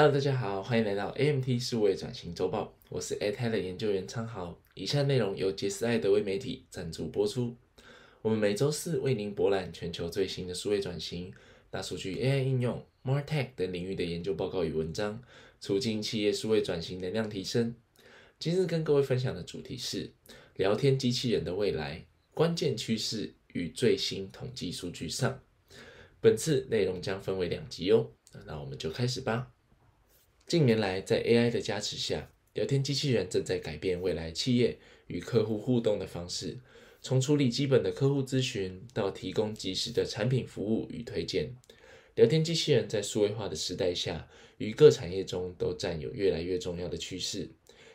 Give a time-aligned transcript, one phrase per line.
[0.00, 4.58] Hello，大家好，欢迎来到 AMT 数位转型周报，我是 a t e l 的研究员昌豪。
[4.72, 7.54] 以下内容由杰斯艾德威媒体赞助播出。
[8.22, 11.30] 我们每周四为您博览全球最新的数位转型、
[11.68, 15.22] 大数据、AI 应用、MarTech 等领域的研究报告与文章，
[15.60, 17.74] 促进企业数位转型能量提升。
[18.38, 20.10] 今日跟各位分享的主题是
[20.56, 25.42] 聊天机器人的未来、关键趋势与最新统计数据上。
[26.22, 28.06] 本次内容将分为两集哦，
[28.46, 29.52] 那我们就开始吧。
[30.50, 36.58] 近年来，在 AI 的加持下，聊天机器人正在改变未来企业与客户互动的方式。
[37.00, 41.54] 从处理基本的客户咨询到提供及时的产品服务与推荐，
[42.16, 47.48] 聊天机器人在数位化的时代下，于各产业中都占有越来越重要的趋势，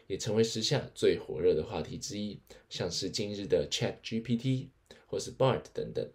[0.08, 2.40] 也成为时下最火热的话题之一。
[2.70, 4.68] 像是今日的 Chat GPT
[5.08, 6.10] 或是 Bard 等等。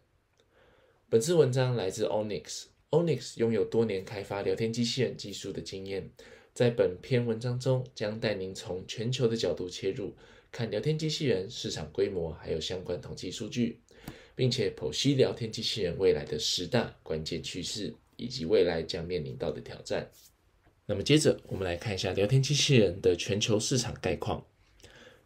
[1.10, 2.69] 本次文章来自 Onyx。
[2.90, 6.10] Onyx 拥有多年开发聊天机器人技术的经验，
[6.52, 10.12] 在本篇文章中将带您从全球的角度切入，
[10.50, 13.78] 看聊天机器人市场规模，还有相关统计数据，
[14.34, 20.10] 并且剖析聊天机器人未来的十大关键趋势以及未来将面临到的挑战。
[20.84, 24.44] 那么接着我们来看一下聊天机器人的全球市场概况。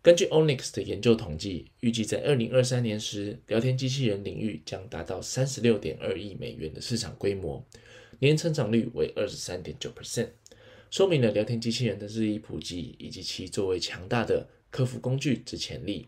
[0.05, 7.66] 根据 Onyx 的研究统计，预计在二零二三年时，聊天机器人领域将达到三十六点二亿美元的市场规模，
[8.19, 10.28] 年成长率为二十三点九 percent，
[10.91, 16.06] 说明了聊天机器人的日益普及以及其作为强大的客服工具之潜力。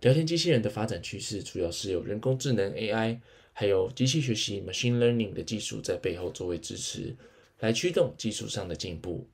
[0.00, 3.18] 聊天机器人的发展趋势主要是由人工智能 AI，
[3.52, 7.16] 还有机器学习 machine learning 的技术在背后作为支持，
[7.58, 9.28] 来驱动技术上的进步。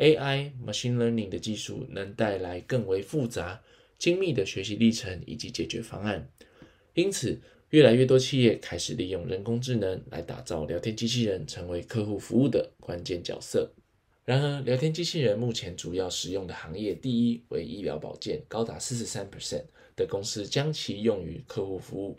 [0.00, 3.62] AI machine learning 的技术能带来更为复杂、
[3.98, 6.26] 精密的学习历程以及解决方案，
[6.94, 13.70] 因此越来越多企业开始利用人工智能来打造聊天机器人，成为客户服务的关键角色。
[14.24, 22.16] 然而，聊天机器人目前主要使用的行业，第一为医疗保健，高达四十三 percent 的公司将其用于客户服务；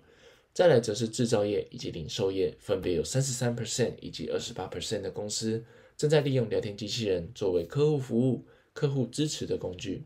[0.54, 5.64] 再来则是制造业以及零售业，分别有三十三 percent 以及二十八 percent 的公司。
[6.02, 10.04] 正在利用聊天机器人作为客户服务、客户支持的工具。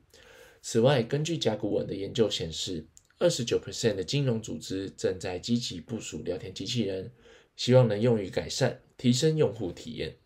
[0.61, 2.85] 此外，根据甲骨文的研究显示，
[3.17, 7.09] 二十九 percent 的金融组织正在积极部署聊天机器人，
[7.55, 10.17] 希望能用于改善、提升用户体验。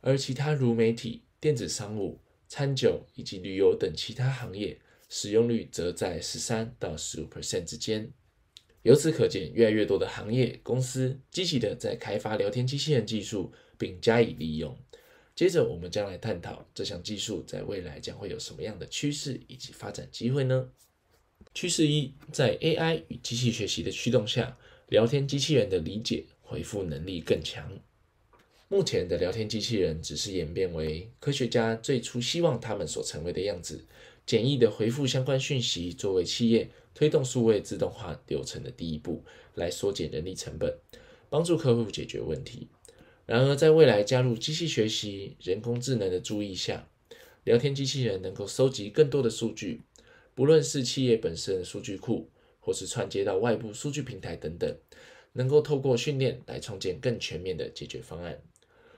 [0.00, 4.78] 而其他如媒体、电子商务、餐酒以及旅游等其他行业，
[5.08, 8.12] 使用率则在十三到十五 percent 之间。
[8.82, 14.78] 由此可见，越来越多的行业公司积极的在开发聊天机器人技术，并加以利用。
[15.36, 20.70] 接着，我们将来探讨这项技术在未来将会有什么样的趋势以及发展机会呢？
[21.52, 24.56] 趋势一，在 AI 与机器学习的驱动下，
[24.88, 27.70] 聊天机器人的理解回复能力更强。
[28.68, 33.84] 目前的聊天机器人只是演变为科学家最初希望他们所成为的样子，
[34.24, 39.22] 简易的回复相关讯息，作为企业推动数位自动化流程的第一步，
[39.54, 40.74] 来缩减人力成本，
[41.28, 42.68] 帮助客户解决问题。
[43.26, 46.88] 然而，在未来加入机器学习、人工智能的注意下，
[47.42, 49.82] 聊天机器人能够收集更多的数据，
[50.32, 54.72] 不论是企业本身的数据库，或是串接到外部数据平台等等，
[55.32, 58.40] 能够透过训练来创建更全面的解决方案。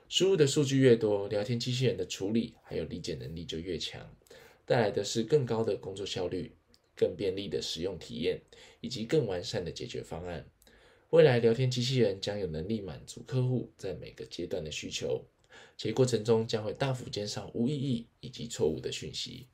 [0.07, 4.15] 输入的数据越多，聊天机器人的处理还有理解能力就越强，
[4.63, 6.51] 带来的是更高的工作效率、
[6.95, 8.39] 更便利的使用体验
[8.79, 10.45] 以及更完善的解决方案。
[11.11, 15.25] 未来聊天机器人将有能力满足客户在每个阶段的需求，
[15.75, 19.47] 且过程中将会大幅减少无意义以及错误的讯息。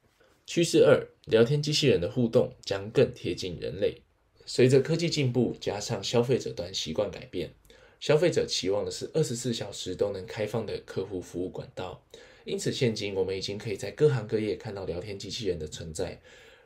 [0.46, 4.02] 趋势二，聊天机器人的互动将更贴近人类。
[4.46, 7.54] 随着科技进步，加上消费者端习惯改变，
[8.02, 12.06] 消费者期望的是二十四小时都能开放的客户服务管道。
[12.44, 16.22] 因此，现今我们已经可以在各行各业看到聊天机器人的存在。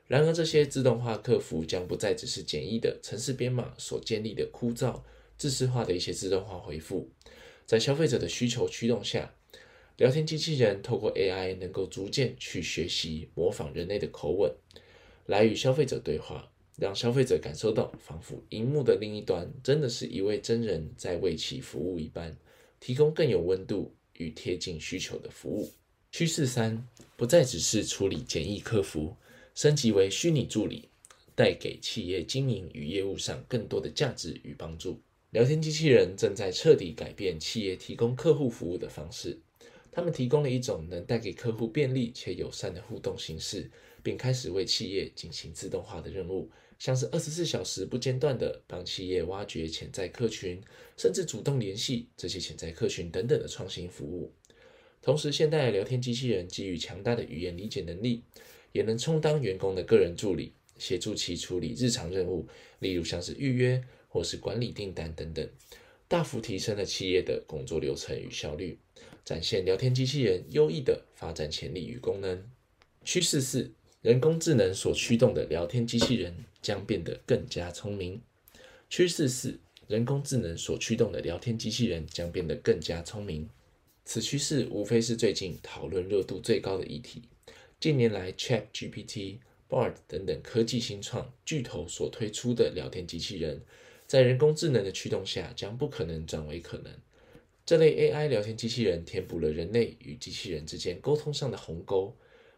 [0.09, 4.99] 然而，这些自动化客服将不再只是简易的城市编码所建立的枯燥、
[5.37, 7.07] 自式化的一些自动化回复。
[7.67, 9.31] 在消费者的需求驱动下，
[9.97, 14.51] 聊天机器人透过 AI 能够逐渐去学习、模仿人类的口吻，
[15.27, 22.35] 来与消费者对话，让消费者感受到仿佛荧幕的另一端真的是一位真人在为其服务一般，
[22.79, 25.71] 提供更有温度与贴近需求的服务。
[26.11, 26.83] 趋势三，
[27.15, 29.15] 不再只是处理简易客服。
[29.59, 30.87] 升级为虚拟助理，
[31.35, 35.01] 带给企业经营与业务上更多的价值与帮助。
[35.31, 39.37] 聊天机器人正在彻底改变企业提供客户服务的方式。
[39.91, 43.69] 他们提供了一种能带给客户便利且友善的互动形式，
[44.01, 50.57] 并开始为企业进行自动化的任务，像是二十四小时不间断的帮企业挖掘潜在客群，
[50.95, 54.31] 甚至主动联系这些潜在客群等等的创新服务。
[55.01, 58.23] 同时，现代的聊天机器人基于强大的语言理解能力，
[58.71, 62.47] 也能充当员工的个人助理，协助其处理日常任务，
[62.79, 65.47] 例如像是预约或是管理订单等等，
[66.07, 68.77] 大幅提升了企业的工作流程与效率，
[69.23, 72.43] 展现聊天机器人优异的发展潜力与功能。
[73.03, 73.71] 趋势四：
[74.01, 78.21] 人工智能所驱动的聊天机器人将变得更加聪明。
[78.89, 83.49] 趋势四：人工智能所驱动的聊天机器人将变得更加聪明。
[84.05, 87.21] 此趋势无非是最近讨论热度最高的议题。
[87.79, 89.37] 近年来，Chat GPT、
[89.69, 93.61] Bard 等等科技新创巨头所推出的聊天机器人，
[94.05, 96.91] 在人工智能的驱动下，将不可能转为可能。
[97.65, 102.13] 这类 AI 聊天机器人填补了人类与机器人之间沟通上的鸿沟，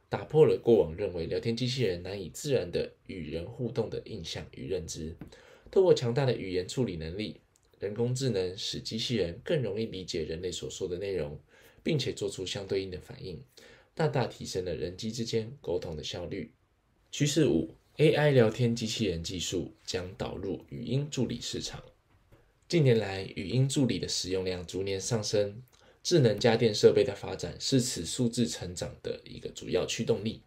[0.10, 5.16] 打破了过往认为聊天机器人难以自然的与人互动的印象与认知。
[5.70, 7.40] 透过强大的语言处理能力，
[7.80, 11.40] 人工智能使机器人更容易理解人类所说的内容，
[11.84, 13.40] 并且做出相对应的反应，
[14.02, 16.52] 大大提升了人机之间沟通的效率。
[17.12, 21.84] 趋势五：AI 聊天机器人技术将导入语音助理市场。
[22.68, 25.62] 近年来，语音助理的使用量逐年上升，
[26.02, 30.42] 智能家电设备的发展是此数字成长的一个主要驱动力。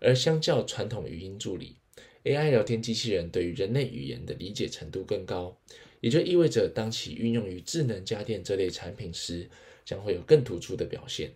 [0.00, 1.76] 而相较传统语音助理
[2.24, 5.56] ，AI 聊天机器人对于人类语言的理解程度更高，
[6.00, 9.48] 也就意味着当其运用于智能家电这类产品时，
[9.84, 11.30] 将会有更突出的表现。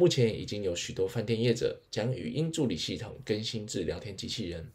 [0.00, 4.66] 目前已经有许多饭店业者将语音助理系统更新至聊天机器人，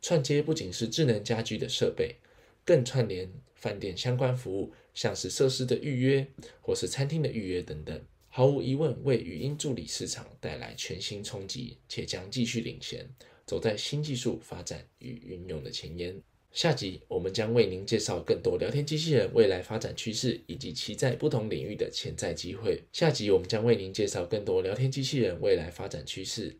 [0.00, 2.16] 串接不仅是智能家居的设备，
[2.64, 3.32] 更串联。
[3.54, 6.26] 饭店相关服务，像是设施的预约
[6.60, 13.08] 或是餐厅的预约等等，毫无疑问为语音助理市场带来全新冲击，且将继续领先，
[13.46, 16.20] 走在新技术发展与运用的前沿。
[16.52, 22.82] 下集我们将为您介绍更多聊天机器人未来发展趋势以及其在不同领域的潜在机会。
[22.92, 26.54] 下集我们将为您介绍更多聊天机器人未来发展趋势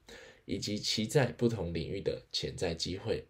[0.46, 3.26] 以及其在不同领域的潜在机会。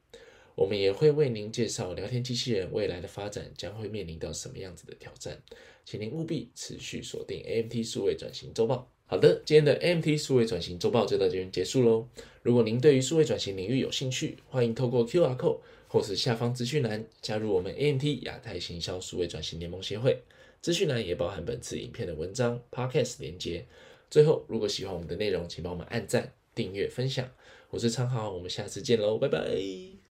[0.55, 5.43] 我们也会为您介绍聊天机器人未来的发展将会面临到什么样子的挑战，
[5.85, 8.89] 请您务必持续锁定 AMT 数位转型周报。
[9.07, 12.07] 好的，今天的 AMT 数位转型周报就到这边结束喽。
[12.43, 15.59] 如果您对于数位转型领域有兴趣，欢迎透过 QR code
[15.93, 20.23] 或是下方资讯栏加入我们 AMT 亚太行销数位转型联盟协会。
[20.63, 23.67] 资讯栏也包含本次影片的文章、Podcast 连接。
[24.09, 27.31] 最后，如果喜欢我们的内容，请帮我们按赞、订阅、分享。
[27.69, 29.93] 我是昌豪，我们下次见喽，拜拜。